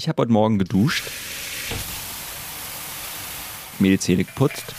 [0.00, 1.04] Ich habe heute Morgen geduscht,
[3.78, 4.74] mir geputzt,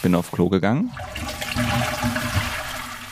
[0.00, 0.90] bin auf Klo gegangen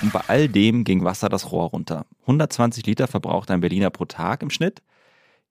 [0.00, 2.06] und bei all dem ging Wasser das Rohr runter.
[2.22, 4.82] 120 Liter verbraucht ein Berliner pro Tag im Schnitt.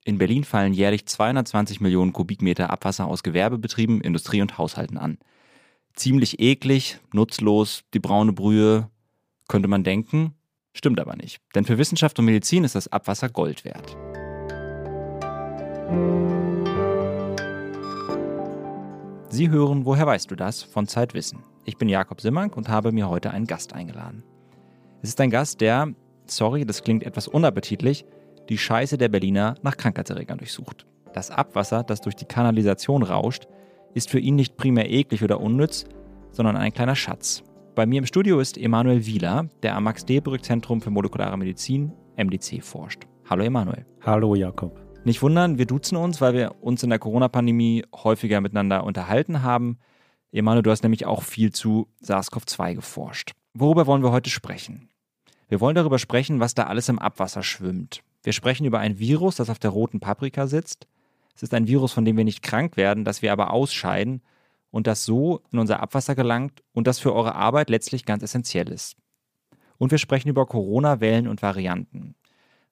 [0.04, 5.20] In Berlin fallen jährlich 220 Millionen Kubikmeter Abwasser aus Gewerbebetrieben, Industrie und Haushalten an.
[5.94, 8.90] Ziemlich eklig, nutzlos, die braune Brühe,
[9.48, 10.34] könnte man denken,
[10.76, 11.40] stimmt aber nicht.
[11.56, 13.98] Denn für Wissenschaft und Medizin ist das Abwasser Gold wert.
[19.30, 20.64] Sie hören Woher weißt du das?
[20.64, 21.44] von Zeitwissen.
[21.66, 24.24] Ich bin Jakob Simmank und habe mir heute einen Gast eingeladen.
[25.02, 25.94] Es ist ein Gast, der,
[26.26, 28.06] sorry, das klingt etwas unappetitlich,
[28.50, 30.86] die Scheiße der Berliner nach Krankheitserregern durchsucht.
[31.14, 33.48] Das Abwasser, das durch die Kanalisation rauscht,
[33.94, 35.86] ist für ihn nicht primär eklig oder unnütz,
[36.32, 37.44] sondern ein kleiner Schatz.
[37.76, 43.04] Bei mir im Studio ist Emanuel Wieler, der am Max-Delbrück-Zentrum für molekulare Medizin, MDC, forscht.
[43.30, 43.86] Hallo Emanuel.
[44.00, 44.80] Hallo Jakob.
[45.04, 49.80] Nicht wundern, wir duzen uns, weil wir uns in der Corona-Pandemie häufiger miteinander unterhalten haben.
[50.32, 53.34] Emanuel, du hast nämlich auch viel zu SARS-CoV-2 geforscht.
[53.54, 54.88] Worüber wollen wir heute sprechen?
[55.50, 58.04] Wir wollen darüber sprechen, was da alles im Abwasser schwimmt.
[58.24, 60.88] Wir sprechen über ein Virus, das auf der roten Paprika sitzt.
[61.36, 64.22] Es ist ein Virus, von dem wir nicht krank werden, das wir aber ausscheiden
[64.76, 68.68] und das so in unser Abwasser gelangt und das für eure Arbeit letztlich ganz essentiell
[68.68, 68.98] ist.
[69.78, 72.16] Und wir sprechen über Corona-Wellen und Varianten.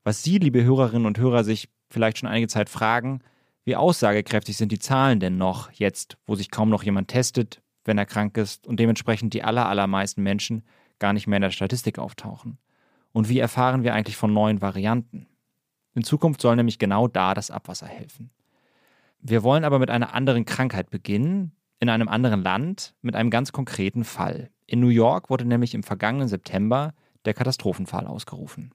[0.03, 3.21] Was Sie, liebe Hörerinnen und Hörer, sich vielleicht schon einige Zeit fragen,
[3.63, 7.97] wie aussagekräftig sind die Zahlen denn noch jetzt, wo sich kaum noch jemand testet, wenn
[7.97, 10.63] er krank ist und dementsprechend die aller, allermeisten Menschen
[10.99, 12.57] gar nicht mehr in der Statistik auftauchen?
[13.13, 15.27] Und wie erfahren wir eigentlich von neuen Varianten?
[15.95, 18.29] In Zukunft soll nämlich genau da das Abwasser helfen.
[19.21, 23.51] Wir wollen aber mit einer anderen Krankheit beginnen, in einem anderen Land mit einem ganz
[23.51, 24.49] konkreten Fall.
[24.65, 26.93] In New York wurde nämlich im vergangenen September
[27.25, 28.71] der Katastrophenfall ausgerufen.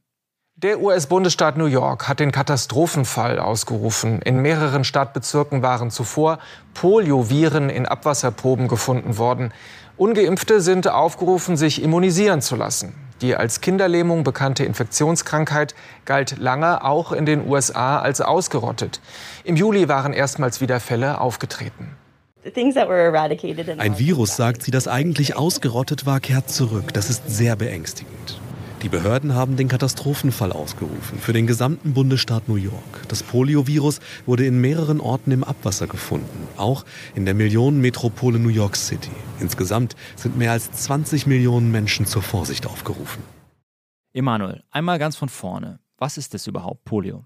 [0.56, 4.20] Der US-Bundesstaat New York hat den Katastrophenfall ausgerufen.
[4.20, 6.38] In mehreren Stadtbezirken waren zuvor
[6.74, 9.54] Polioviren in Abwasserproben gefunden worden.
[9.96, 12.92] Ungeimpfte sind aufgerufen, sich immunisieren zu lassen.
[13.22, 15.74] Die als Kinderlähmung bekannte Infektionskrankheit
[16.04, 19.00] galt lange auch in den USA als ausgerottet.
[19.44, 21.96] Im Juli waren erstmals wieder Fälle aufgetreten.
[23.78, 26.92] Ein Virus, sagt sie, das eigentlich ausgerottet war, kehrt zurück.
[26.94, 28.40] Das ist sehr beängstigend.
[28.82, 33.08] Die Behörden haben den Katastrophenfall ausgerufen für den gesamten Bundesstaat New York.
[33.08, 36.84] Das Poliovirus wurde in mehreren Orten im Abwasser gefunden, auch
[37.16, 39.10] in der Millionenmetropole New York City.
[39.40, 43.20] Insgesamt sind mehr als 20 Millionen Menschen zur Vorsicht aufgerufen.
[44.12, 45.80] Emanuel, einmal ganz von vorne.
[45.96, 47.24] Was ist es überhaupt, Polio?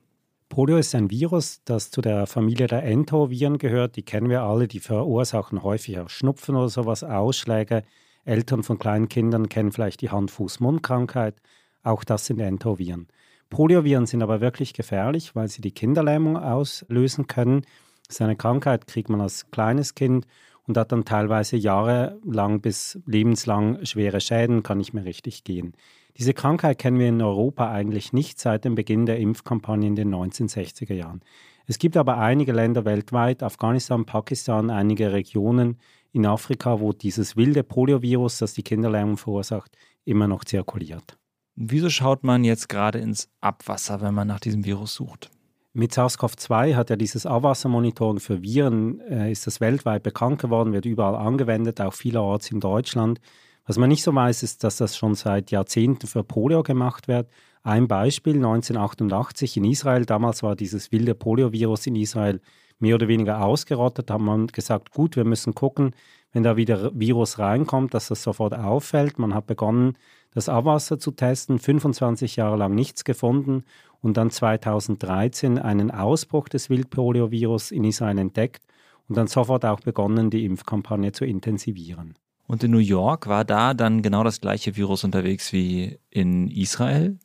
[0.52, 3.96] Polio ist ein Virus, das zu der Familie der Entoviren gehört.
[3.96, 7.84] Die kennen wir alle, die verursachen häufig auch Schnupfen oder sowas, Ausschläge.
[8.26, 11.40] Eltern von kleinen Kindern kennen vielleicht die Hand-Fuß-Mund-Krankheit.
[11.82, 13.08] Auch das sind Entoviren.
[13.48, 17.62] Polioviren sind aber wirklich gefährlich, weil sie die Kinderlähmung auslösen können.
[18.06, 20.26] Das ist eine Krankheit, kriegt man als kleines Kind
[20.72, 25.74] und hat dann teilweise jahrelang bis lebenslang schwere Schäden, kann nicht mehr richtig gehen.
[26.16, 30.14] Diese Krankheit kennen wir in Europa eigentlich nicht seit dem Beginn der Impfkampagne in den
[30.14, 31.20] 1960er Jahren.
[31.66, 35.76] Es gibt aber einige Länder weltweit, Afghanistan, Pakistan, einige Regionen
[36.10, 41.18] in Afrika, wo dieses wilde Poliovirus, das die Kinderlähmung verursacht, immer noch zirkuliert.
[41.54, 45.30] Wieso schaut man jetzt gerade ins Abwasser, wenn man nach diesem Virus sucht?
[45.74, 50.84] Mit SARS-CoV-2 hat ja dieses Abwassermonitoring für Viren, äh, ist das weltweit bekannt geworden, wird
[50.84, 53.20] überall angewendet, auch vielerorts in Deutschland.
[53.64, 57.30] Was man nicht so weiß, ist, dass das schon seit Jahrzehnten für Polio gemacht wird.
[57.62, 62.42] Ein Beispiel 1988 in Israel, damals war dieses wilde Poliovirus in Israel
[62.78, 65.94] mehr oder weniger ausgerottet, hat man gesagt, gut, wir müssen gucken,
[66.32, 69.18] wenn da wieder Virus reinkommt, dass das sofort auffällt.
[69.18, 69.96] Man hat begonnen,
[70.34, 73.64] das Abwasser zu testen, 25 Jahre lang nichts gefunden
[74.02, 78.64] und dann 2013 einen Ausbruch des Wildpoliovirus in Israel entdeckt
[79.08, 82.14] und dann sofort auch begonnen, die Impfkampagne zu intensivieren.
[82.46, 87.18] Und in New York war da dann genau das gleiche Virus unterwegs wie in Israel?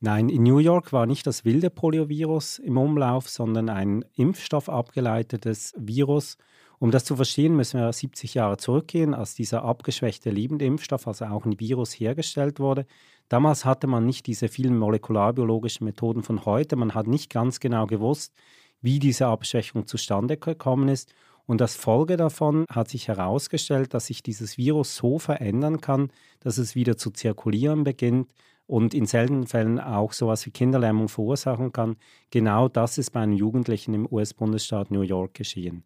[0.00, 6.36] Nein, in New York war nicht das wilde Poliovirus im Umlauf, sondern ein impfstoffabgeleitetes Virus.
[6.78, 11.46] Um das zu verstehen, müssen wir 70 Jahre zurückgehen, als dieser abgeschwächte Impfstoff, also auch
[11.46, 12.84] ein Virus, hergestellt wurde.
[13.28, 16.76] Damals hatte man nicht diese vielen molekularbiologischen Methoden von heute.
[16.76, 18.32] Man hat nicht ganz genau gewusst,
[18.80, 21.14] wie diese Abschwächung zustande gekommen ist.
[21.46, 26.10] Und als Folge davon hat sich herausgestellt, dass sich dieses Virus so verändern kann,
[26.40, 28.32] dass es wieder zu zirkulieren beginnt
[28.66, 31.96] und in seltenen Fällen auch sowas wie Kinderlähmung verursachen kann.
[32.30, 35.84] Genau das ist bei einem Jugendlichen im US-Bundesstaat New York geschehen.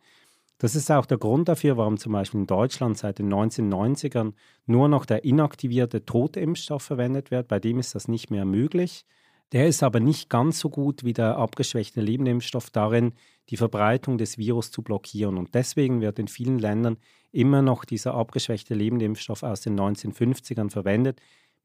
[0.58, 4.32] Das ist auch der Grund dafür, warum zum Beispiel in Deutschland seit den 1990ern
[4.66, 7.46] nur noch der inaktivierte Totimpfstoff verwendet wird.
[7.46, 9.04] Bei dem ist das nicht mehr möglich.
[9.52, 13.12] Der ist aber nicht ganz so gut wie der abgeschwächte Lebenimpfstoff darin,
[13.50, 15.38] die Verbreitung des Virus zu blockieren.
[15.38, 16.98] Und deswegen wird in vielen Ländern
[17.30, 21.20] immer noch dieser abgeschwächte Lebenimpfstoff aus den 1950ern verwendet.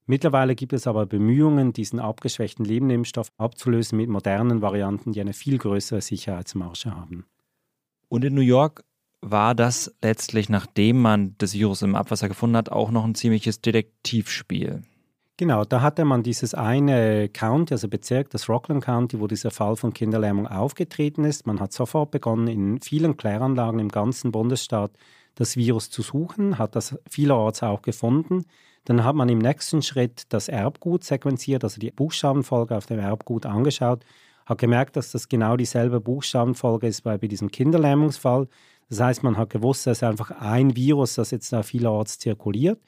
[0.06, 5.58] Mittlerweile gibt es aber Bemühungen, diesen abgeschwächten Lebenimpfstoff abzulösen mit modernen Varianten, die eine viel
[5.58, 7.26] größere Sicherheitsmarge haben.
[8.14, 8.84] Und in New York
[9.22, 13.60] war das letztlich, nachdem man das Virus im Abwasser gefunden hat, auch noch ein ziemliches
[13.60, 14.84] Detektivspiel.
[15.38, 19.76] Genau, da hatte man dieses eine County, also Bezirk, das Rockland County, wo dieser Fall
[19.78, 21.48] von Kinderlähmung aufgetreten ist.
[21.48, 24.92] Man hat sofort begonnen, in vielen Kläranlagen im ganzen Bundesstaat
[25.34, 28.46] das Virus zu suchen, hat das vielerorts auch gefunden.
[28.86, 33.48] Dann hat man im nächsten Schritt das Erbgut sequenziert, also die Buchstabenfolge auf dem Erbgut
[33.48, 34.06] angeschaut,
[34.46, 38.48] hat gemerkt, dass das genau dieselbe Buchstabenfolge ist bei diesem Kinderlähmungsfall.
[38.90, 42.80] Das heißt, man hat gewusst, dass einfach ein Virus, das jetzt da vielerorts zirkuliert.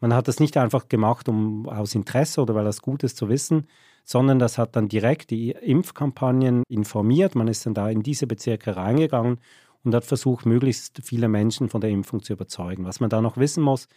[0.00, 3.28] Man hat das nicht einfach gemacht, um aus Interesse oder weil das gut ist zu
[3.28, 3.68] wissen,
[4.04, 7.34] sondern das hat dann direkt die Impfkampagnen informiert.
[7.34, 9.38] Man ist dann da in diese Bezirke reingegangen
[9.82, 12.84] und hat versucht, möglichst viele Menschen von der Impfung zu überzeugen.
[12.84, 13.88] Was man da noch wissen muss,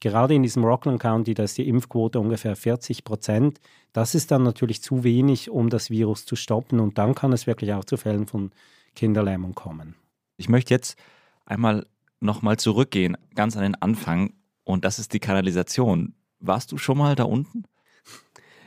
[0.00, 3.60] gerade in diesem Rockland County, da ist die Impfquote ungefähr 40 Prozent.
[3.92, 7.46] Das ist dann natürlich zu wenig, um das Virus zu stoppen und dann kann es
[7.46, 8.50] wirklich auch zu Fällen von
[8.94, 9.94] Kinderlähmung kommen.
[10.36, 10.98] Ich möchte jetzt
[11.44, 11.86] einmal
[12.20, 14.32] nochmal zurückgehen, ganz an den Anfang.
[14.64, 16.14] Und das ist die Kanalisation.
[16.38, 17.64] Warst du schon mal da unten?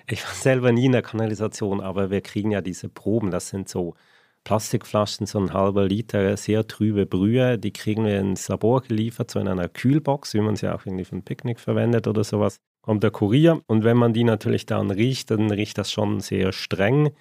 [0.08, 3.32] Ich war selber nie in der Kanalisation, aber wir kriegen ja diese Proben.
[3.32, 3.96] Das sind so
[4.44, 7.58] Plastikflaschen, so ein halber Liter sehr trübe Brühe.
[7.58, 11.06] Die kriegen wir ins Labor geliefert, so in einer Kühlbox, wie man sie auch irgendwie
[11.06, 12.58] für ein Picknick verwendet oder sowas.
[12.82, 16.52] Kommt der Kurier und wenn man die natürlich dann riecht, dann riecht das schon sehr
[16.52, 17.12] streng.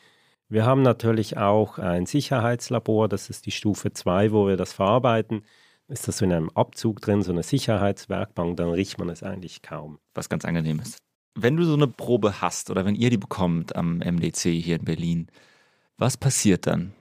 [0.49, 5.43] Wir haben natürlich auch ein Sicherheitslabor, das ist die Stufe 2, wo wir das verarbeiten
[5.93, 9.63] ist das so in einem Abzug drin, so eine Sicherheitswerkbank, dann riecht man es eigentlich
[9.63, 9.99] kaum.
[10.15, 10.99] Was ganz angenehm ist.
[11.35, 14.85] Wenn du so eine Probe hast oder wenn ihr die bekommt am MDC hier in
[14.85, 15.27] Berlin,
[15.97, 16.93] was passiert dann?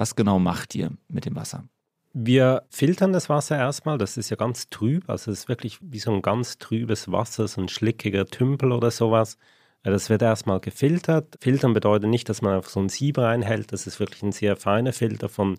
[0.00, 1.68] Was genau macht ihr mit dem Wasser?
[2.14, 5.98] Wir filtern das Wasser erstmal, das ist ja ganz trüb, also es ist wirklich wie
[5.98, 9.36] so ein ganz trübes Wasser, so ein schlickiger Tümpel oder sowas.
[9.82, 11.36] Das wird erstmal gefiltert.
[11.42, 14.56] Filtern bedeutet nicht, dass man auf so ein Sieb reinhält, das ist wirklich ein sehr
[14.56, 15.58] feiner Filter von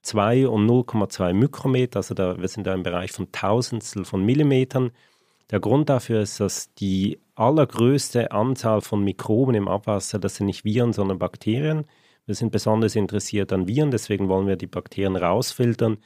[0.00, 4.92] 2 und 0,2 Mikrometer, also da, wir sind da im Bereich von Tausendstel von Millimetern.
[5.50, 10.64] Der Grund dafür ist, dass die allergrößte Anzahl von Mikroben im Abwasser, das sind nicht
[10.64, 11.84] Viren, sondern Bakterien.
[12.32, 15.98] Wir sind besonders interessiert an Viren, deswegen wollen wir die Bakterien rausfiltern.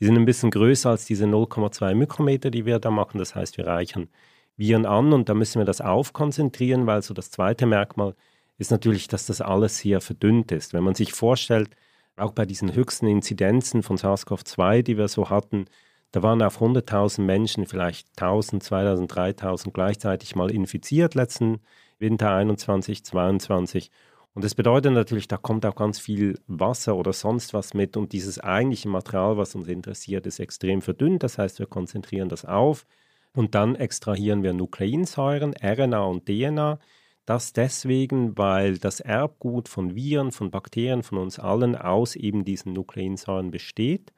[0.00, 3.18] Die sind ein bisschen größer als diese 0,2 Mikrometer, die wir da machen.
[3.18, 4.08] Das heißt, wir reichen
[4.56, 8.14] Viren an und da müssen wir das aufkonzentrieren, weil so das zweite Merkmal
[8.56, 10.72] ist natürlich, dass das alles hier verdünnt ist.
[10.72, 11.68] Wenn man sich vorstellt,
[12.16, 15.66] auch bei diesen höchsten Inzidenzen von SARS-CoV-2, die wir so hatten,
[16.12, 21.60] da waren auf 100.000 Menschen vielleicht 1.000, 2.000, 3.000 gleichzeitig mal infiziert letzten
[21.98, 23.90] Winter 21, 22.
[24.34, 27.96] Und das bedeutet natürlich, da kommt auch ganz viel Wasser oder sonst was mit.
[27.96, 31.22] Und dieses eigentliche Material, was uns interessiert, ist extrem verdünnt.
[31.22, 32.84] Das heißt, wir konzentrieren das auf
[33.32, 36.80] und dann extrahieren wir Nukleinsäuren, RNA und DNA,
[37.26, 42.72] das deswegen, weil das Erbgut von Viren, von Bakterien, von uns allen aus eben diesen
[42.74, 44.12] Nukleinsäuren besteht.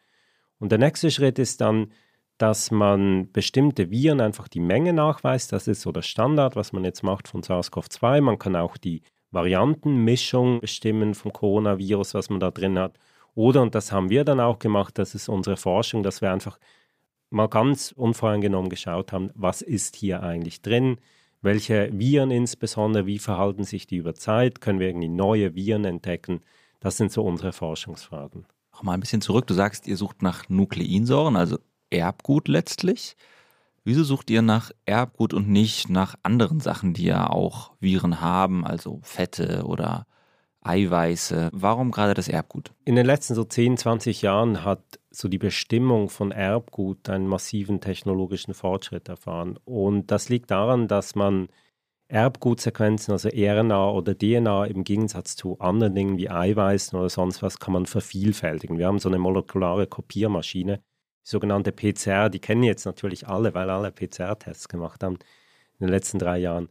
[0.58, 1.92] Und der nächste Schritt ist dann,
[2.38, 5.52] dass man bestimmte Viren einfach die Menge nachweist.
[5.52, 8.20] Das ist so der Standard, was man jetzt macht von SARS-CoV-2.
[8.20, 12.98] Man kann auch die Variantenmischung bestimmen vom Coronavirus, was man da drin hat.
[13.34, 16.58] Oder, und das haben wir dann auch gemacht, das ist unsere Forschung, dass wir einfach
[17.30, 20.98] mal ganz unvoreingenommen geschaut haben, was ist hier eigentlich drin
[21.46, 24.60] welche Viren insbesondere, wie verhalten sich die über Zeit?
[24.60, 26.40] Können wir irgendwie neue Viren entdecken?
[26.80, 28.46] Das sind so unsere Forschungsfragen.
[28.72, 29.46] Noch mal ein bisschen zurück.
[29.46, 31.58] Du sagst, ihr sucht nach Nukleinsäuren, also
[31.88, 33.16] Erbgut letztlich.
[33.86, 38.66] Wieso sucht ihr nach Erbgut und nicht nach anderen Sachen, die ja auch Viren haben,
[38.66, 40.08] also Fette oder
[40.60, 41.50] Eiweiße?
[41.52, 42.72] Warum gerade das Erbgut?
[42.84, 47.80] In den letzten so 10, 20 Jahren hat so die Bestimmung von Erbgut einen massiven
[47.80, 49.56] technologischen Fortschritt erfahren.
[49.64, 51.46] Und das liegt daran, dass man
[52.08, 57.60] Erbgutsequenzen, also RNA oder DNA, im Gegensatz zu anderen Dingen wie Eiweißen oder sonst was,
[57.60, 58.78] kann man vervielfältigen.
[58.78, 60.80] Wir haben so eine molekulare Kopiermaschine,
[61.26, 65.18] sogenannte PCR, die kennen jetzt natürlich alle, weil alle PCR-Tests gemacht haben
[65.78, 66.68] in den letzten drei Jahren.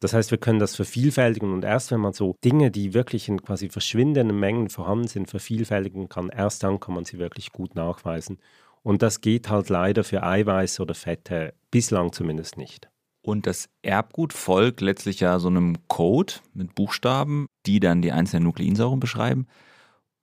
[0.00, 3.42] Das heißt, wir können das vervielfältigen und erst wenn man so Dinge, die wirklich in
[3.42, 8.38] quasi verschwindenden Mengen vorhanden sind, vervielfältigen kann, erst dann kann man sie wirklich gut nachweisen.
[8.82, 12.88] Und das geht halt leider für Eiweiße oder Fette bislang zumindest nicht.
[13.20, 18.44] Und das Erbgut folgt letztlich ja so einem Code mit Buchstaben, die dann die einzelnen
[18.44, 19.48] Nukleinsäuren beschreiben.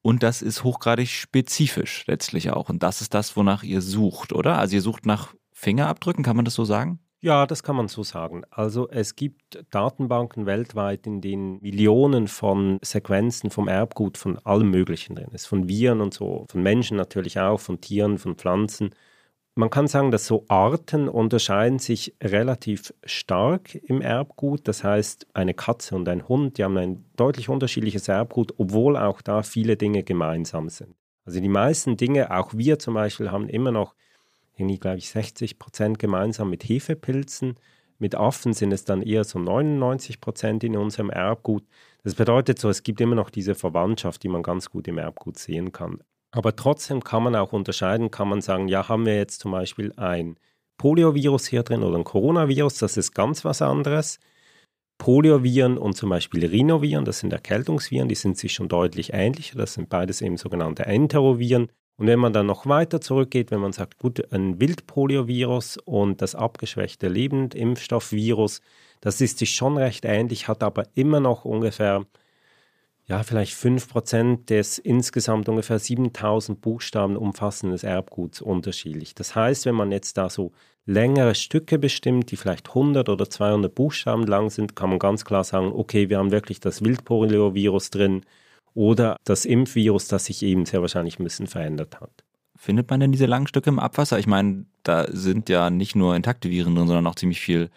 [0.05, 2.69] Und das ist hochgradig spezifisch letztlich auch.
[2.69, 4.59] Und das ist das, wonach ihr sucht, oder?
[4.59, 6.99] Also ihr sucht nach Fingerabdrücken, kann man das so sagen?
[7.21, 8.43] Ja, das kann man so sagen.
[8.51, 15.15] Also es gibt Datenbanken weltweit, in denen Millionen von Sequenzen vom Erbgut von allem Möglichen
[15.15, 15.47] drin ist.
[15.47, 18.91] Von Viren und so, von Menschen natürlich auch, von Tieren, von Pflanzen.
[19.57, 24.67] Man kann sagen, dass so Arten unterscheiden sich relativ stark im Erbgut.
[24.67, 29.21] Das heißt, eine Katze und ein Hund, die haben ein deutlich unterschiedliches Erbgut, obwohl auch
[29.21, 30.93] da viele Dinge gemeinsam sind.
[31.23, 33.95] Also die meisten Dinge, auch wir zum Beispiel, haben immer noch
[34.57, 37.55] irgendwie, glaube ich, 60 Prozent gemeinsam mit Hefepilzen.
[37.97, 41.63] Mit Affen sind es dann eher so 99 Prozent in unserem Erbgut.
[42.03, 45.37] Das bedeutet so, es gibt immer noch diese Verwandtschaft, die man ganz gut im Erbgut
[45.37, 46.01] sehen kann.
[46.35, 49.93] Aber trotzdem kann man auch unterscheiden, kann man sagen, ja, haben wir jetzt zum Beispiel
[49.95, 50.35] ein
[50.77, 54.19] Poliovirus hier drin oder ein Coronavirus, das ist ganz was anderes.
[54.97, 59.57] Polioviren und zum Beispiel Rhinoviren, das sind Erkältungsviren, die sind sich schon deutlich ähnlicher.
[59.57, 61.69] Das sind beides eben sogenannte Enteroviren.
[61.95, 66.35] Und wenn man dann noch weiter zurückgeht, wenn man sagt, gut, ein Wildpoliovirus und das
[66.35, 68.59] abgeschwächte Lebendimpfstoffvirus,
[68.99, 72.05] das ist sich schon recht ähnlich, hat aber immer noch ungefähr,
[73.07, 79.15] ja, vielleicht 5% des insgesamt ungefähr 7000 Buchstaben umfassenden Erbguts unterschiedlich.
[79.15, 80.51] Das heißt, wenn man jetzt da so
[80.85, 85.43] längere Stücke bestimmt, die vielleicht 100 oder 200 Buchstaben lang sind, kann man ganz klar
[85.43, 88.21] sagen, okay, wir haben wirklich das Wildpoliovirus drin,
[88.75, 92.23] oder das Impfvirus, das sich eben sehr wahrscheinlich ein bisschen verändert hat.
[92.57, 94.19] Findet man denn diese langen Stücke im Abwasser?
[94.19, 97.69] Ich meine, da sind ja nicht nur intakte Viren drin, sondern auch ziemlich viel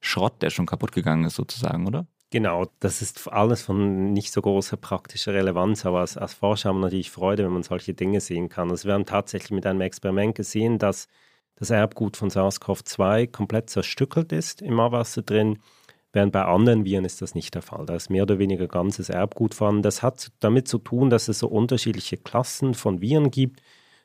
[0.00, 2.06] Schrott, der schon kaputt gegangen ist, sozusagen, oder?
[2.30, 6.78] Genau, das ist alles von nicht so großer praktischer Relevanz, aber als, als Forscher haben
[6.78, 8.70] wir natürlich Freude, wenn man solche Dinge sehen kann.
[8.70, 11.06] Also wir haben tatsächlich mit einem Experiment gesehen, dass
[11.54, 15.58] das Erbgut von SARS-CoV-2 komplett zerstückelt ist im Abwasser drin
[16.16, 17.86] während bei anderen Viren ist das nicht der Fall.
[17.86, 19.82] Da ist mehr oder weniger ganzes Erbgut vorhanden.
[19.82, 23.60] Das hat damit zu tun, dass es so unterschiedliche Klassen von Viren gibt.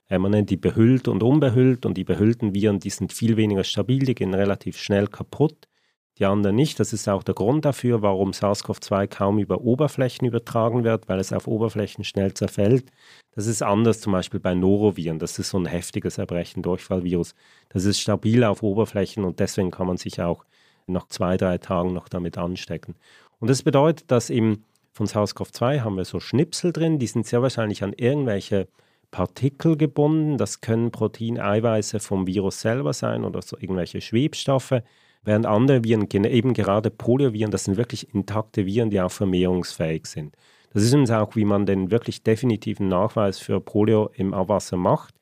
[0.09, 3.63] Äh, man nennt die behüllt und unbehüllt und die behüllten Viren, die sind viel weniger
[3.63, 5.69] stabil, die gehen relativ schnell kaputt.
[6.18, 6.80] Die anderen nicht.
[6.80, 11.34] Das ist auch der Grund dafür, warum SARS-CoV-2 kaum über Oberflächen übertragen wird, weil es
[11.34, 12.91] auf Oberflächen schnell zerfällt.
[13.34, 15.20] Das ist anders zum Beispiel bei Noroviren.
[15.20, 17.34] Das ist so ein heftiges Erbrechen, Durchfallvirus.
[17.70, 20.46] Das ist stabil auf Oberflächen und deswegen kann man sich auch
[20.88, 22.96] nach zwei, drei Tagen noch damit anstecken.
[23.39, 27.41] Und das bedeutet, dass eben von SARS-CoV-2 haben wir so Schnipsel drin, die sind sehr
[27.41, 28.68] wahrscheinlich an irgendwelche
[29.12, 30.38] Partikel gebunden.
[30.38, 34.82] Das können Proteineiweiße vom Virus selber sein oder so irgendwelche Schwebstoffe.
[35.23, 40.35] Während andere Viren, eben gerade Polioviren, das sind wirklich intakte Viren, die auch vermehrungsfähig sind.
[40.73, 45.15] Das ist uns auch, wie man den wirklich definitiven Nachweis für Polio im Abwasser macht.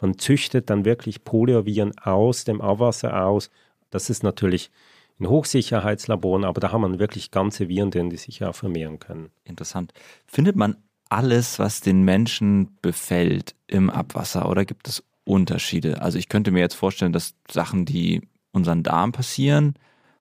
[0.00, 3.50] Man züchtet dann wirklich Polioviren aus dem Abwasser aus.
[3.90, 4.70] Das ist natürlich
[5.18, 9.30] in Hochsicherheitslaboren, aber da haben man wirklich ganze Viren drin, die sich ja vermehren können.
[9.44, 9.92] Interessant.
[10.26, 10.76] Findet man
[11.08, 16.00] alles, was den Menschen befällt, im Abwasser oder gibt es Unterschiede?
[16.00, 19.74] Also ich könnte mir jetzt vorstellen, dass Sachen, die unseren Darm passieren,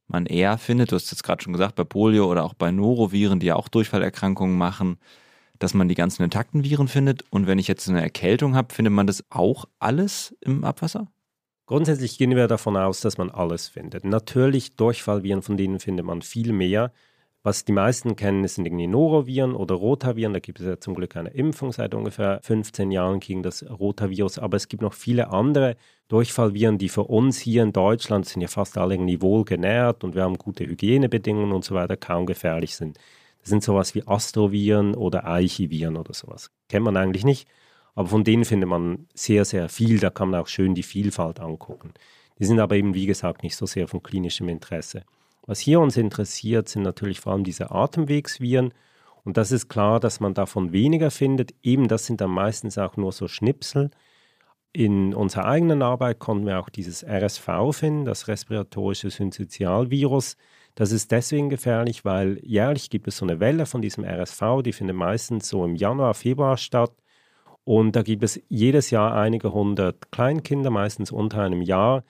[0.07, 3.39] man eher findet, du hast jetzt gerade schon gesagt, bei Polio oder auch bei Noroviren,
[3.39, 4.97] die ja auch Durchfallerkrankungen machen,
[5.59, 7.23] dass man die ganzen intakten Viren findet.
[7.29, 11.07] Und wenn ich jetzt eine Erkältung habe, findet man das auch alles im Abwasser?
[11.67, 14.03] Grundsätzlich gehen wir davon aus, dass man alles findet.
[14.03, 16.91] Natürlich Durchfallviren, von denen findet man viel mehr.
[17.41, 20.33] Was die meisten kennen, sind irgendwie Noroviren oder Rotaviren.
[20.33, 24.39] Da gibt es ja zum Glück eine Impfung seit ungefähr 15 Jahren gegen das Rotavirus.
[24.39, 25.77] Aber es gibt noch viele andere
[26.09, 30.15] Durchfallviren, die für uns hier in Deutschland sind ja fast alle irgendwie wohl genährt und
[30.15, 32.97] wir haben gute Hygienebedingungen und so weiter, kaum gefährlich sind.
[33.39, 36.51] Das sind sowas wie Astroviren oder Eichiviren oder sowas.
[36.67, 37.47] Kennt man eigentlich nicht.
[37.95, 39.99] Aber von denen findet man sehr, sehr viel.
[39.99, 41.93] Da kann man auch schön die Vielfalt angucken.
[42.37, 45.03] Die sind aber eben, wie gesagt, nicht so sehr von klinischem Interesse.
[45.49, 48.71] Was hier uns interessiert, sind natürlich vor allem diese Atemwegsviren.
[49.23, 51.55] Und das ist klar, dass man davon weniger findet.
[51.63, 53.89] Eben das sind dann meistens auch nur so Schnipsel.
[54.73, 60.37] In unserer eigenen Arbeit konnten wir auch dieses RSV finden, das respiratorische Syncytialvirus.
[60.75, 64.71] Das ist deswegen gefährlich, weil jährlich gibt es so eine Welle von diesem RSV, die
[64.71, 66.93] findet meistens so im Januar, Februar statt.
[67.63, 72.03] Und da gibt es jedes Jahr einige hundert Kleinkinder, meistens unter einem Jahr,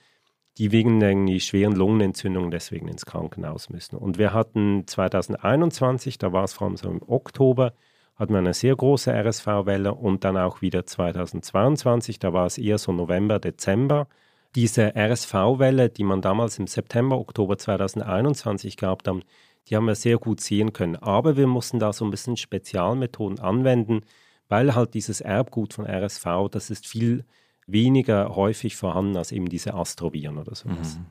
[0.60, 3.96] die wegen irgendwie schweren Lungenentzündungen deswegen ins Krankenhaus müssen.
[3.96, 7.72] Und wir hatten 2021, da war es vor allem so im Oktober,
[8.14, 12.76] hatten wir eine sehr große RSV-Welle und dann auch wieder 2022, da war es eher
[12.76, 14.06] so November, Dezember.
[14.54, 19.22] Diese RSV-Welle, die man damals im September, Oktober 2021 gehabt haben,
[19.66, 20.96] die haben wir sehr gut sehen können.
[20.96, 24.02] Aber wir mussten da so ein bisschen Spezialmethoden anwenden,
[24.50, 27.24] weil halt dieses Erbgut von RSV, das ist viel
[27.72, 30.96] weniger häufig vorhanden als eben diese Astroviren oder sowas.
[30.96, 31.06] Mhm.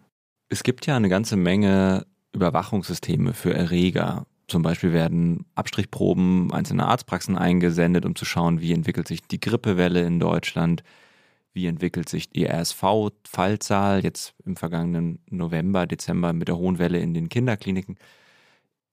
[0.49, 4.25] Es gibt ja eine ganze Menge Überwachungssysteme für Erreger.
[4.47, 10.03] Zum Beispiel werden Abstrichproben einzelner Arztpraxen eingesendet, um zu schauen, wie entwickelt sich die Grippewelle
[10.03, 10.83] in Deutschland.
[11.51, 17.13] wie entwickelt sich die RSV-Fallzahl jetzt im vergangenen November, Dezember mit der hohen Welle in
[17.15, 17.97] den Kinderkliniken.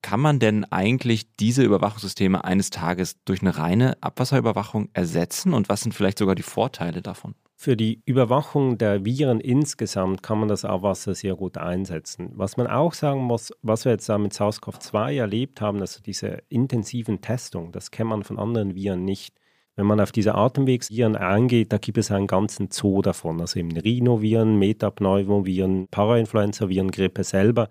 [0.03, 5.83] Kann man denn eigentlich diese Überwachungssysteme eines Tages durch eine reine Abwasserüberwachung ersetzen und was
[5.83, 7.35] sind vielleicht sogar die Vorteile davon?
[7.59, 12.31] Für die Überwachung der Viren insgesamt kann man das Abwasser sehr gut einsetzen.
[12.35, 16.43] Was man auch sagen muss, was wir jetzt da mit SARS-CoV-2 erlebt haben, also diese
[16.51, 19.35] intensiven Testungen, das kennt man von anderen Viren nicht.
[19.75, 23.77] Wenn man auf diese Atemwegsviren eingeht, da gibt es einen ganzen Zoo davon, also eben
[23.77, 27.69] Rhinoviren, Metapneumoviren, Parainfluenza-Viren, Grippe selber.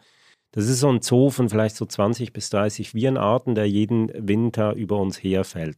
[0.51, 4.74] Das ist so ein Zoo von vielleicht so 20 bis 30 Virenarten, der jeden Winter
[4.74, 5.77] über uns herfällt.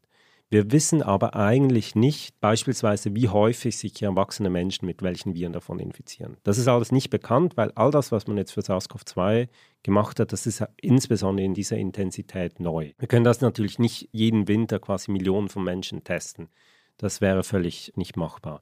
[0.50, 5.78] Wir wissen aber eigentlich nicht beispielsweise, wie häufig sich erwachsene Menschen mit welchen Viren davon
[5.78, 6.38] infizieren.
[6.44, 9.50] Das ist alles nicht bekannt, weil all das, was man jetzt für SARS-CoV-2
[9.84, 12.94] gemacht hat, das ist insbesondere in dieser Intensität neu.
[12.98, 16.48] Wir können das natürlich nicht jeden Winter quasi Millionen von Menschen testen.
[16.96, 18.62] Das wäre völlig nicht machbar.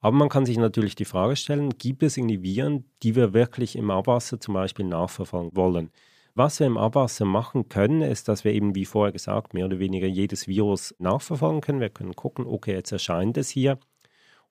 [0.00, 3.76] Aber man kann sich natürlich die Frage stellen, gibt es irgendwie Viren, die wir wirklich
[3.76, 5.92] im Abwasser zum Beispiel nachverfolgen wollen?
[6.34, 9.78] Was wir im Abwasser machen können, ist, dass wir eben, wie vorher gesagt, mehr oder
[9.78, 11.80] weniger jedes Virus nachverfolgen können.
[11.80, 13.78] Wir können gucken, okay, jetzt erscheint es hier.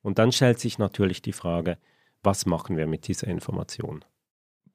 [0.04, 1.78] Und dann stellt sich natürlich die Frage,
[2.22, 4.06] was machen wir mit dieser Information?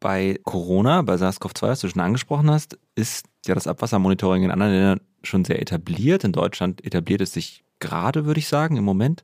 [0.00, 4.72] Bei Corona, bei SARS-CoV-2, was du schon angesprochen hast, ist ja das Abwassermonitoring in anderen
[4.72, 6.24] Ländern schon sehr etabliert.
[6.24, 9.22] In Deutschland etabliert es sich gerade, würde ich sagen, im Moment.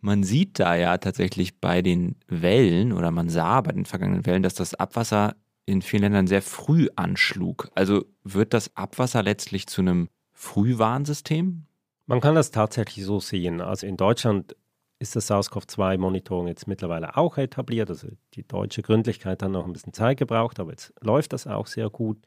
[0.00, 4.44] Man sieht da ja tatsächlich bei den Wellen oder man sah bei den vergangenen Wellen,
[4.44, 5.34] dass das Abwasser
[5.68, 7.70] in vielen Ländern sehr früh anschlug.
[7.74, 11.66] Also wird das Abwasser letztlich zu einem Frühwarnsystem?
[12.06, 13.60] Man kann das tatsächlich so sehen.
[13.60, 14.56] Also in Deutschland
[14.98, 17.90] ist das SARS-CoV-2-Monitoring jetzt mittlerweile auch etabliert.
[17.90, 21.66] Also die deutsche Gründlichkeit hat noch ein bisschen Zeit gebraucht, aber jetzt läuft das auch
[21.66, 22.18] sehr gut.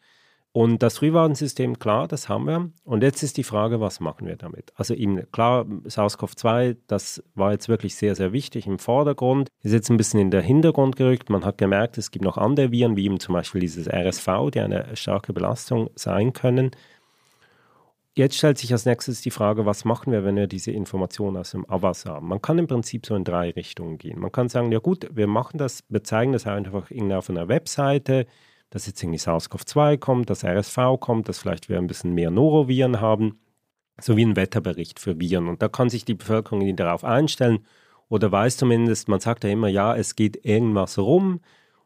[0.54, 2.72] Und das Frühwarnsystem, klar, das haben wir.
[2.84, 4.74] Und jetzt ist die Frage, was machen wir damit?
[4.76, 9.90] Also eben, klar, SARS-CoV-2, das war jetzt wirklich sehr, sehr wichtig im Vordergrund, ist jetzt
[9.90, 11.30] ein bisschen in den Hintergrund gerückt.
[11.30, 14.60] Man hat gemerkt, es gibt noch andere Viren, wie eben zum Beispiel dieses RSV, die
[14.60, 16.72] eine starke Belastung sein können.
[18.14, 21.52] Jetzt stellt sich als nächstes die Frage, was machen wir, wenn wir diese Informationen aus
[21.52, 22.28] dem Abwasser haben?
[22.28, 24.20] Man kann im Prinzip so in drei Richtungen gehen.
[24.20, 28.26] Man kann sagen, ja gut, wir machen das, wir zeigen das einfach auf einer Webseite,
[28.72, 33.00] dass jetzt irgendwie SARS-CoV-2 kommt, dass RSV kommt, dass vielleicht wir ein bisschen mehr Noroviren
[33.00, 33.40] haben,
[34.00, 35.48] sowie ein Wetterbericht für Viren.
[35.48, 37.66] Und da kann sich die Bevölkerung darauf einstellen
[38.10, 41.42] oder weiß zumindest, man sagt ja immer, ja, es geht irgendwas rum.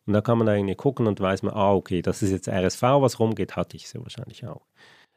[0.05, 2.81] Und da kann man eigentlich gucken und weiß man, ah, okay, das ist jetzt RSV,
[2.81, 4.61] was rumgeht, hatte ich sehr wahrscheinlich auch.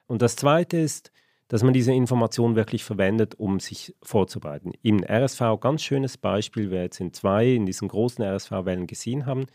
[0.07, 1.13] Und das Zweite ist,
[1.49, 4.73] dass man diese Information wirklich verwendet, um sich vorzubereiten.
[4.83, 9.47] Im RSV, ganz schönes Beispiel, wir jetzt in zwei, in diesen großen RSV-Wellen gesehen haben,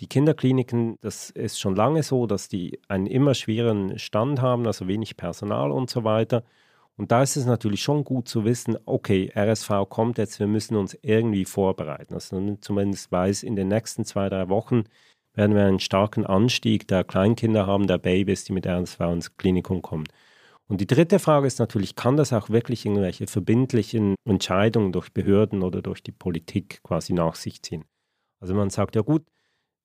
[0.00, 4.88] die Kinderkliniken, das ist schon lange so, dass die einen immer schweren Stand haben, also
[4.88, 6.42] wenig Personal und so weiter.
[6.96, 10.76] Und da ist es natürlich schon gut zu wissen, okay, RSV kommt jetzt, wir müssen
[10.76, 12.14] uns irgendwie vorbereiten.
[12.14, 14.84] Also zumindest weiß, in den nächsten zwei, drei Wochen
[15.34, 19.82] werden wir einen starken Anstieg der Kleinkinder haben, der Babys, die mit RSV ins Klinikum
[19.82, 20.04] kommen.
[20.66, 25.62] Und die dritte Frage ist natürlich, kann das auch wirklich irgendwelche verbindlichen Entscheidungen durch Behörden
[25.62, 27.84] oder durch die Politik quasi nach sich ziehen?
[28.40, 29.24] Also man sagt ja gut,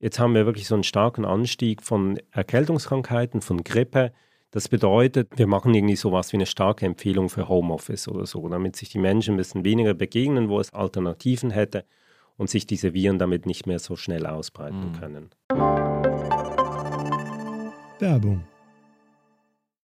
[0.05, 4.11] Jetzt haben wir wirklich so einen starken Anstieg von Erkältungskrankheiten, von Grippe.
[4.51, 8.75] Das bedeutet, wir machen irgendwie sowas wie eine starke Empfehlung für Homeoffice oder so, damit
[8.75, 11.85] sich die Menschen ein bisschen weniger begegnen, wo es Alternativen hätte
[12.37, 14.99] und sich diese Viren damit nicht mehr so schnell ausbreiten mhm.
[14.99, 15.29] können.
[17.97, 18.43] Werbung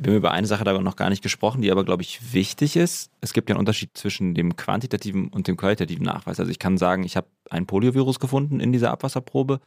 [0.00, 2.76] Wir haben über eine Sache da noch gar nicht gesprochen, die aber, glaube ich, wichtig
[2.76, 3.10] ist.
[3.20, 6.38] Es gibt ja einen Unterschied zwischen dem quantitativen und dem qualitativen Nachweis.
[6.38, 9.60] Also ich kann sagen, ich habe ein Poliovirus gefunden in dieser Abwasserprobe.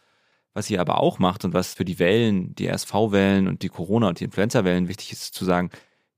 [0.53, 4.07] Was ihr aber auch macht und was für die Wellen, die RSV-Wellen und die Corona-
[4.07, 5.69] und die Influenza-Wellen wichtig ist, zu sagen,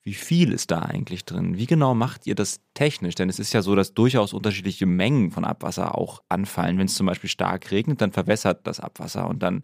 [0.04, 1.58] wie viel ist da eigentlich drin?
[1.58, 3.16] Wie genau macht ihr das technisch?
[3.16, 6.78] Denn es ist ja so, dass durchaus unterschiedliche Mengen von Abwasser auch anfallen.
[6.78, 9.64] Wenn es zum Beispiel stark regnet, dann verwässert das Abwasser und dann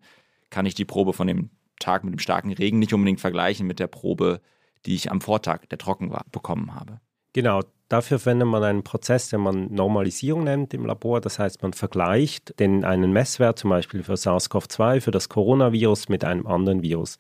[0.50, 1.50] kann ich die Probe von dem
[1.80, 4.42] Tag mit dem starken Regen nicht unbedingt vergleichen mit der Probe,
[4.86, 7.00] die ich am Vortag, der trocken war, bekommen habe.
[7.34, 11.22] Genau, dafür verwendet man einen Prozess, den man Normalisierung nennt im Labor.
[11.22, 16.24] Das heißt, man vergleicht den, einen Messwert zum Beispiel für SARS-CoV-2, für das Coronavirus mit
[16.24, 17.18] einem anderen Virus.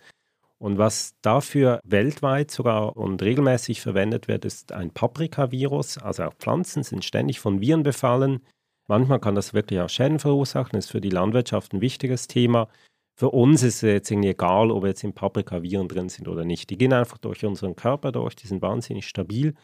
[0.59, 5.99] Und was dafür weltweit sogar und regelmäßig verwendet wird, ist ein Paprika-Virus.
[5.99, 8.41] Also auch Pflanzen sind ständig von Viren befallen.
[8.87, 12.67] Manchmal kann das wirklich auch Schäden verursachen, das ist für die Landwirtschaft ein wichtiges Thema.
[13.15, 16.43] Für uns ist es jetzt irgendwie egal, ob jetzt im Paprika Viren drin sind oder
[16.43, 16.69] nicht.
[16.69, 19.55] Die gehen einfach durch unseren Körper durch, die sind wahnsinnig stabil.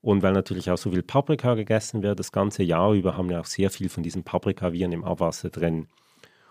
[0.00, 3.40] Und weil natürlich auch so viel Paprika gegessen wird, das ganze Jahr über haben wir
[3.40, 5.86] auch sehr viel von diesen Paprika-Viren im Abwasser drin.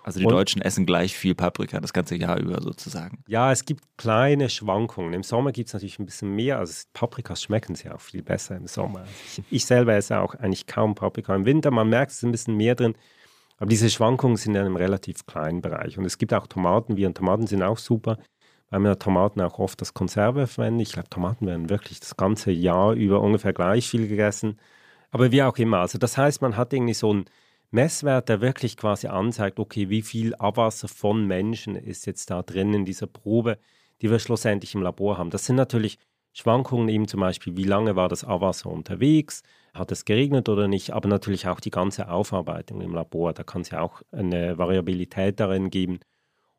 [0.03, 3.23] Also die und, Deutschen essen gleich viel Paprika das ganze Jahr über sozusagen.
[3.27, 5.13] Ja, es gibt kleine Schwankungen.
[5.13, 6.59] Im Sommer gibt es natürlich ein bisschen mehr.
[6.59, 8.99] Also Paprikas schmecken sie auch viel besser im Sommer.
[8.99, 11.71] Also ich, ich, selber esse auch eigentlich kaum Paprika im Winter.
[11.71, 12.95] Man merkt, es ist ein bisschen mehr drin.
[13.57, 15.97] Aber diese Schwankungen sind in einem relativ kleinen Bereich.
[15.97, 18.17] Und es gibt auch Tomaten, wie und Tomaten sind auch super,
[18.69, 20.81] weil wir Tomaten auch oft als Konserve verwenden.
[20.81, 24.59] Ich glaube, Tomaten werden wirklich das ganze Jahr über ungefähr gleich viel gegessen.
[25.11, 25.77] Aber wie auch immer.
[25.77, 27.25] Also das heißt, man hat irgendwie so ein
[27.73, 32.71] Messwert, der wirklich quasi anzeigt, okay, wie viel Abwasser von Menschen ist jetzt da drin
[32.71, 33.57] in dieser Probe,
[33.99, 35.31] die wir schlussendlich im Labor haben.
[35.31, 35.97] Das sind natürlich
[36.33, 39.41] Schwankungen eben zum Beispiel, wie lange war das Abwasser unterwegs,
[39.73, 43.33] hat es geregnet oder nicht, aber natürlich auch die ganze Aufarbeitung im Labor.
[43.33, 45.99] Da kann es ja auch eine Variabilität darin geben.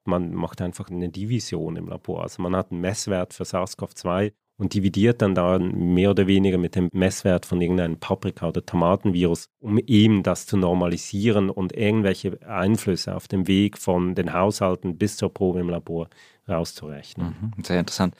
[0.04, 2.24] Man macht einfach eine Division im Labor.
[2.24, 6.76] Also man hat einen Messwert für SARS-CoV-2 und dividiert dann da mehr oder weniger mit
[6.76, 13.14] dem Messwert von irgendeinem Paprika- oder Tomatenvirus, um eben das zu normalisieren und irgendwelche Einflüsse
[13.16, 16.08] auf dem Weg von den Haushalten bis zur Probe im Labor
[16.48, 17.52] rauszurechnen.
[17.56, 18.14] Mhm, sehr interessant.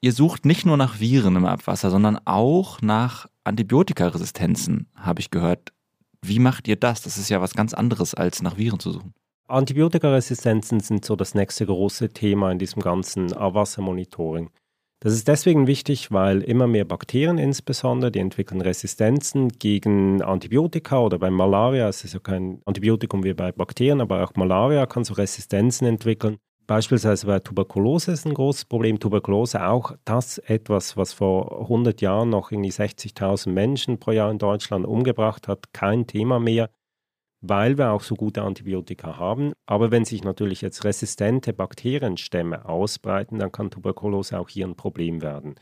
[0.00, 5.72] Ihr sucht nicht nur nach Viren im Abwasser, sondern auch nach Antibiotikaresistenzen, habe ich gehört.
[6.22, 7.02] Wie macht ihr das?
[7.02, 9.14] Das ist ja was ganz anderes, als nach Viren zu suchen.
[9.48, 14.50] Antibiotikaresistenzen sind so das nächste große Thema in diesem ganzen Abwassermonitoring.
[15.00, 21.20] Das ist deswegen wichtig, weil immer mehr Bakterien insbesondere, die entwickeln Resistenzen gegen Antibiotika oder
[21.20, 25.14] bei Malaria, es ist ja kein Antibiotikum wie bei Bakterien, aber auch Malaria kann so
[25.14, 26.38] Resistenzen entwickeln.
[26.66, 28.98] Beispielsweise bei Tuberkulose ist ein großes Problem.
[28.98, 34.38] Tuberkulose auch das etwas, was vor 100 Jahren noch irgendwie 60.000 Menschen pro Jahr in
[34.38, 36.70] Deutschland umgebracht hat, kein Thema mehr
[37.40, 39.52] weil wir auch so gute Antibiotika haben.
[39.66, 45.22] Aber wenn sich natürlich jetzt resistente Bakterienstämme ausbreiten, dann kann Tuberkulose auch hier ein Problem
[45.22, 45.54] werden.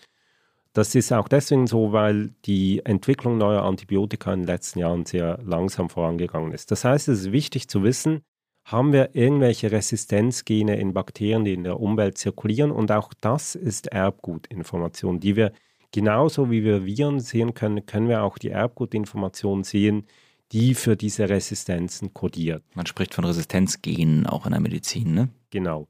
[0.73, 5.39] Das ist auch deswegen so, weil die Entwicklung neuer Antibiotika in den letzten Jahren sehr
[5.43, 6.71] langsam vorangegangen ist.
[6.71, 8.21] Das heißt, es ist wichtig zu wissen,
[8.65, 12.73] haben wir irgendwelche Resistenzgene in Bakterien, die in der Umwelt zirkulieren.
[12.73, 15.53] Und auch das ist Erbgutinformation, die wir
[15.93, 20.05] genauso wie wir Viren sehen können, können wir auch die Erbgutinformation sehen,
[20.53, 22.63] die für diese Resistenzen kodiert.
[22.75, 25.29] Man spricht von Resistenzgenen auch in der Medizin, ne?
[25.51, 25.89] Genau.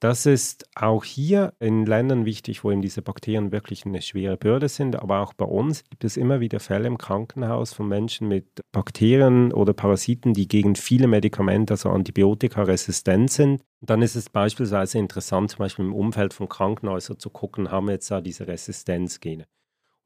[0.00, 4.68] Das ist auch hier in Ländern wichtig, wo eben diese Bakterien wirklich eine schwere Bürde
[4.68, 4.94] sind.
[4.94, 9.52] Aber auch bei uns gibt es immer wieder Fälle im Krankenhaus von Menschen mit Bakterien
[9.52, 13.64] oder Parasiten, die gegen viele Medikamente, also Antibiotika, resistent sind.
[13.80, 17.94] Dann ist es beispielsweise interessant, zum Beispiel im Umfeld von Krankenhäusern zu gucken, haben wir
[17.94, 19.46] jetzt da diese Resistenzgene.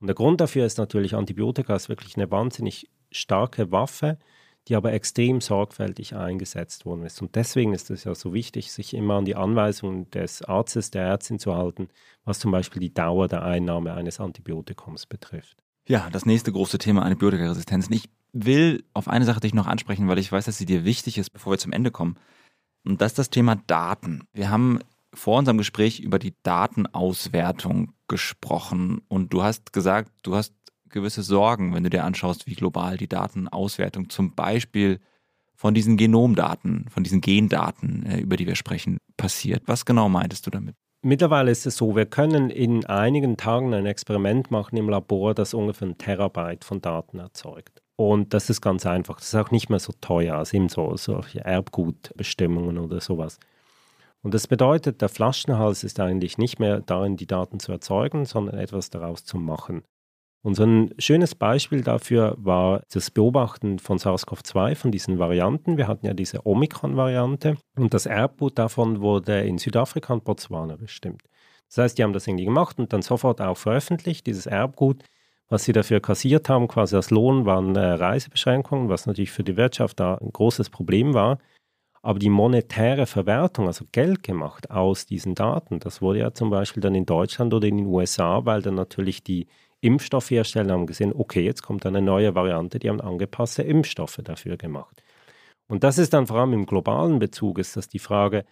[0.01, 4.19] Und der Grund dafür ist natürlich, Antibiotika ist wirklich eine wahnsinnig starke Waffe,
[4.69, 7.21] die aber extrem sorgfältig eingesetzt worden ist.
[7.21, 11.03] Und deswegen ist es ja so wichtig, sich immer an die Anweisungen des Arztes, der
[11.03, 11.89] Ärztin zu halten,
[12.25, 15.57] was zum Beispiel die Dauer der Einnahme eines Antibiotikums betrifft.
[15.89, 17.93] Ja, das nächste große Thema Antibiotikaresistenzen.
[17.95, 21.19] Ich will auf eine Sache dich noch ansprechen, weil ich weiß, dass sie dir wichtig
[21.19, 22.17] ist, bevor wir zum Ende kommen.
[22.85, 24.23] Und das ist das Thema Daten.
[24.33, 24.79] Wir haben
[25.13, 30.55] vor unserem Gespräch über die Datenauswertung gesprochen und du hast gesagt, du hast
[30.93, 35.01] gewisse Sorgen, wenn du dir anschaust, wie global die Datenauswertung zum Beispiel
[35.55, 39.63] von diesen Genomdaten, von diesen Gendaten, äh, über die wir sprechen, passiert.
[39.67, 40.75] Was genau meintest du damit?
[41.05, 45.53] Mittlerweile ist es so, wir können in einigen Tagen ein Experiment machen im Labor, das
[45.53, 47.83] ungefähr ein Terabyte von Daten erzeugt.
[47.97, 49.17] Und das ist ganz einfach.
[49.17, 53.39] Das ist auch nicht mehr so teuer als eben so solche Erbgutbestimmungen oder sowas.
[54.23, 58.59] Und das bedeutet, der Flaschenhals ist eigentlich nicht mehr darin, die Daten zu erzeugen, sondern
[58.59, 59.83] etwas daraus zu machen.
[60.45, 65.77] Und so ein schönes Beispiel dafür war das Beobachten von SARS-CoV-2, von diesen Varianten.
[65.77, 71.23] Wir hatten ja diese Omikron-Variante und das Erbgut davon wurde in Südafrika und Botswana bestimmt.
[71.69, 75.05] Das heißt, die haben das irgendwie gemacht und dann sofort auch veröffentlicht, dieses Erbgut.
[75.49, 79.57] Was sie dafür kassiert haben, quasi als Lohn, waren äh, Reisebeschränkungen, was natürlich für die
[79.57, 81.39] Wirtschaft da ein großes Problem war.
[82.01, 86.81] Aber die monetäre Verwertung, also Geld gemacht aus diesen Daten, das wurde ja zum Beispiel
[86.81, 89.47] dann in Deutschland oder in den USA, weil dann natürlich die
[89.83, 95.03] Impfstoffhersteller haben gesehen, okay, jetzt kommt eine neue Variante, die haben angepasste Impfstoffe dafür gemacht.
[95.69, 98.45] Und das ist dann vor allem im globalen Bezug, ist das die Frage,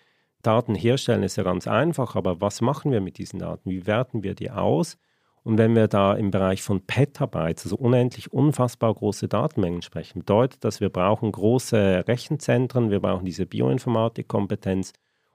[0.42, 3.70] Daten herstellen ist ja ganz einfach, aber was machen wir mit diesen Daten?
[3.70, 4.96] Wie werten wir die aus?
[5.42, 10.64] Und wenn wir da im Bereich von Petabytes, also unendlich unfassbar große Datenmengen sprechen, bedeutet
[10.64, 14.92] das, wir brauchen große Rechenzentren, wir brauchen diese Bioinformatikkompetenz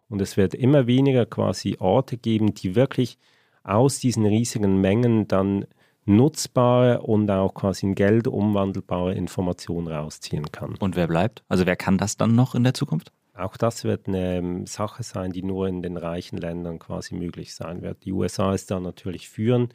[0.09, 3.17] Und es wird immer weniger quasi Orte geben, die wirklich
[3.63, 5.65] aus diesen riesigen Mengen dann
[6.05, 10.75] nutzbare und auch quasi in Geld umwandelbare Informationen rausziehen kann.
[10.79, 11.43] Und wer bleibt?
[11.49, 13.11] Also wer kann das dann noch in der Zukunft?
[13.33, 17.53] Auch das wird eine ähm, Sache sein, die nur in den reichen Ländern quasi möglich
[17.53, 18.05] sein wird.
[18.05, 19.73] Die USA ist da natürlich führend.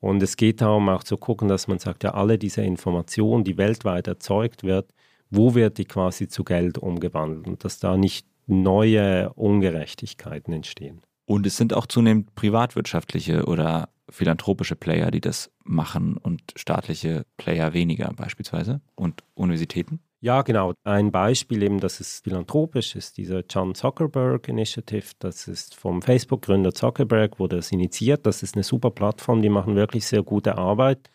[0.00, 3.58] Und es geht darum auch zu gucken, dass man sagt, ja, alle diese Informationen, die
[3.58, 4.92] weltweit erzeugt wird,
[5.28, 11.02] wo wird die quasi zu Geld umgewandelt und dass da nicht neue Ungerechtigkeiten entstehen.
[11.30, 17.72] Und es sind auch zunehmend privatwirtschaftliche oder philanthropische Player, die das machen und staatliche Player
[17.72, 20.00] weniger beispielsweise und Universitäten?
[20.18, 20.72] Ja, genau.
[20.82, 25.12] Ein Beispiel eben, das ist philanthropisch, ist dieser John Zuckerberg Initiative.
[25.20, 28.26] Das ist vom Facebook-Gründer Zuckerberg, wurde das initiiert.
[28.26, 31.10] Das ist eine super Plattform, die machen wirklich sehr gute Arbeit.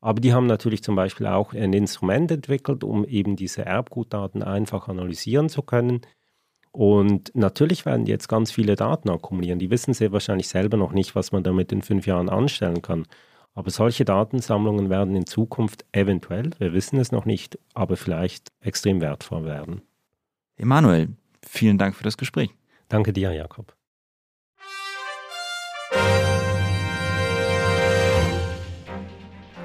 [0.00, 4.86] Aber die haben natürlich zum Beispiel auch ein Instrument entwickelt, um eben diese Erbgutdaten einfach
[4.86, 6.02] analysieren zu können.
[6.72, 9.58] Und natürlich werden die jetzt ganz viele Daten akkumulieren.
[9.58, 13.06] Die wissen sehr wahrscheinlich selber noch nicht, was man damit in fünf Jahren anstellen kann.
[13.54, 19.00] Aber solche Datensammlungen werden in Zukunft eventuell, wir wissen es noch nicht, aber vielleicht extrem
[19.00, 19.82] wertvoll werden.
[20.56, 21.08] Emanuel,
[21.44, 22.50] vielen Dank für das Gespräch.
[22.88, 23.74] Danke dir, Jakob.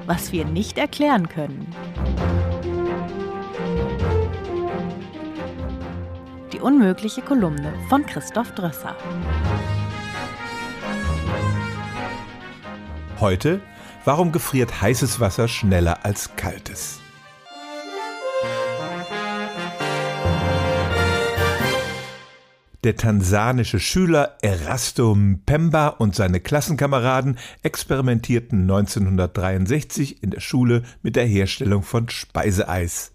[0.06, 1.66] Was wir nicht erklären können.
[6.54, 8.94] Die unmögliche Kolumne von Christoph Drösser.
[13.18, 13.60] Heute
[14.04, 17.00] Warum gefriert heißes Wasser schneller als kaltes?
[22.84, 31.26] Der tansanische Schüler Erasto Mpemba und seine Klassenkameraden experimentierten 1963 in der Schule mit der
[31.26, 33.13] Herstellung von Speiseeis.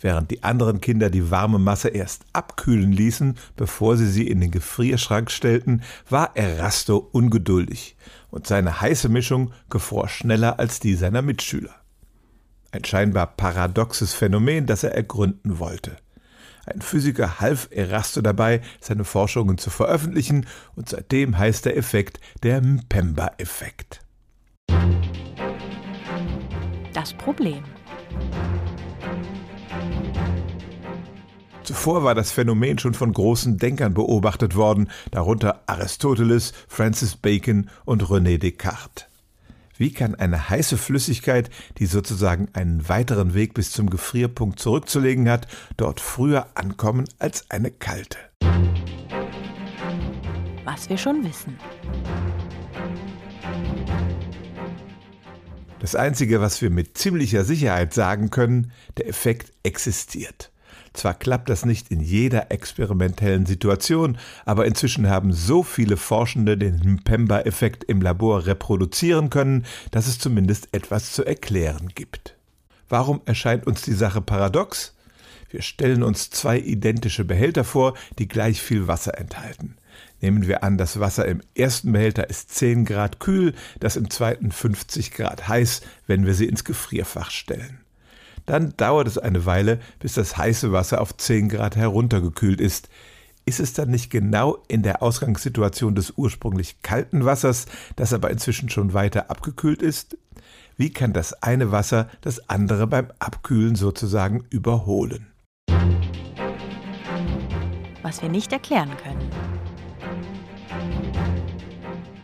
[0.00, 4.50] Während die anderen Kinder die warme Masse erst abkühlen ließen, bevor sie sie in den
[4.50, 7.96] Gefrierschrank stellten, war Erasto ungeduldig
[8.30, 11.74] und seine heiße Mischung gefror schneller als die seiner Mitschüler.
[12.72, 15.96] Ein scheinbar paradoxes Phänomen, das er ergründen wollte.
[16.66, 22.60] Ein Physiker half Erasto dabei, seine Forschungen zu veröffentlichen, und seitdem heißt der Effekt der
[22.60, 24.00] Mpemba-Effekt.
[26.92, 27.62] Das Problem.
[31.66, 38.04] Zuvor war das Phänomen schon von großen Denkern beobachtet worden, darunter Aristoteles, Francis Bacon und
[38.04, 39.06] René Descartes.
[39.76, 45.48] Wie kann eine heiße Flüssigkeit, die sozusagen einen weiteren Weg bis zum Gefrierpunkt zurückzulegen hat,
[45.76, 48.18] dort früher ankommen als eine kalte?
[50.64, 51.58] Was wir schon wissen.
[55.80, 60.52] Das Einzige, was wir mit ziemlicher Sicherheit sagen können, der Effekt existiert.
[60.96, 66.76] Zwar klappt das nicht in jeder experimentellen Situation, aber inzwischen haben so viele Forschende den
[66.76, 72.34] Mpemba-Effekt im Labor reproduzieren können, dass es zumindest etwas zu erklären gibt.
[72.88, 74.94] Warum erscheint uns die Sache paradox?
[75.50, 79.76] Wir stellen uns zwei identische Behälter vor, die gleich viel Wasser enthalten.
[80.20, 84.50] Nehmen wir an, das Wasser im ersten Behälter ist 10 Grad kühl, das im zweiten
[84.50, 87.80] 50 Grad heiß, wenn wir sie ins Gefrierfach stellen.
[88.46, 92.88] Dann dauert es eine Weile, bis das heiße Wasser auf 10 Grad heruntergekühlt ist.
[93.44, 98.70] Ist es dann nicht genau in der Ausgangssituation des ursprünglich kalten Wassers, das aber inzwischen
[98.70, 100.16] schon weiter abgekühlt ist?
[100.76, 105.26] Wie kann das eine Wasser das andere beim Abkühlen sozusagen überholen?
[108.02, 109.45] Was wir nicht erklären können.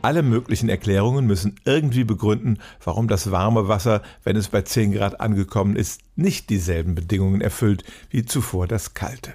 [0.03, 5.21] Alle möglichen Erklärungen müssen irgendwie begründen, warum das warme Wasser, wenn es bei 10 Grad
[5.21, 9.35] angekommen ist, nicht dieselben Bedingungen erfüllt wie zuvor das kalte.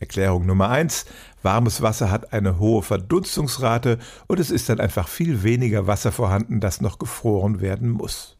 [0.00, 1.04] Erklärung Nummer eins:
[1.42, 6.60] Warmes Wasser hat eine hohe Verdunstungsrate und es ist dann einfach viel weniger Wasser vorhanden,
[6.60, 8.38] das noch gefroren werden muss.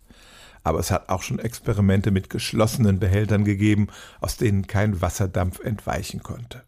[0.62, 3.88] Aber es hat auch schon Experimente mit geschlossenen Behältern gegeben,
[4.20, 6.62] aus denen kein Wasserdampf entweichen konnte.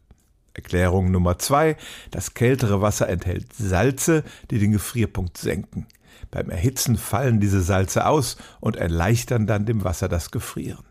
[0.53, 1.77] Erklärung Nummer zwei:
[2.11, 5.87] Das kältere Wasser enthält Salze, die den Gefrierpunkt senken.
[6.29, 10.85] Beim Erhitzen fallen diese Salze aus und erleichtern dann dem Wasser das Gefrieren.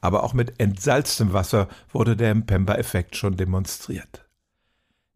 [0.00, 4.23] Aber auch mit entsalztem Wasser wurde der Mpemba-Effekt schon demonstriert.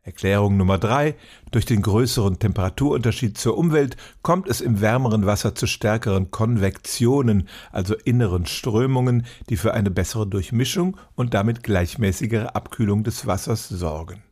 [0.09, 1.16] Erklärung Nummer drei:
[1.51, 7.94] Durch den größeren Temperaturunterschied zur Umwelt kommt es im wärmeren Wasser zu stärkeren Konvektionen, also
[7.94, 14.23] inneren Strömungen, die für eine bessere Durchmischung und damit gleichmäßigere Abkühlung des Wassers sorgen.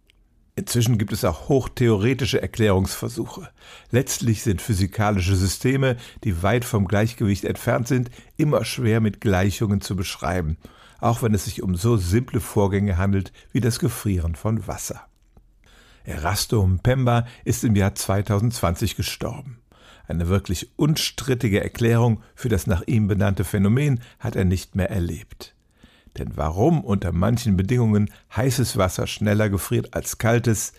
[0.55, 3.51] Inzwischen gibt es auch hochtheoretische Erklärungsversuche.
[3.91, 9.95] Letztlich sind physikalische Systeme, die weit vom Gleichgewicht entfernt sind, immer schwer mit Gleichungen zu
[9.95, 10.57] beschreiben,
[11.01, 15.07] auch wenn es sich um so simple Vorgänge handelt wie das Gefrieren von Wasser.
[16.07, 19.59] Erasto Mpemba ist im Jahr 2020 gestorben.
[20.07, 25.55] Eine wirklich unstrittige Erklärung für das nach ihm benannte Phänomen hat er nicht mehr erlebt.
[26.17, 30.73] Denn warum unter manchen Bedingungen heißes Wasser schneller gefriert als kaltes,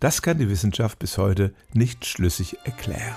[0.00, 3.16] das kann die Wissenschaft bis heute nicht schlüssig erklären.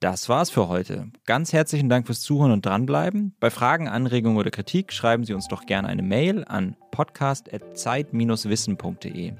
[0.00, 1.08] Das war's für heute.
[1.26, 3.34] Ganz herzlichen Dank fürs Zuhören und dranbleiben.
[3.40, 9.32] Bei Fragen, Anregungen oder Kritik schreiben Sie uns doch gerne eine Mail an podcast.zeit-wissen.de.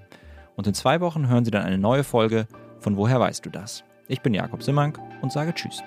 [0.56, 2.48] Und in zwei Wochen hören Sie dann eine neue Folge
[2.80, 3.84] von Woher weißt du das?
[4.08, 5.80] Ich bin Jakob Simmank und sage Tschüss.